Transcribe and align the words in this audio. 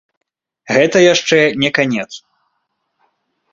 Гэта 0.77 0.97
яшчэ 1.13 1.39
не 1.65 1.71
канец. 1.77 2.09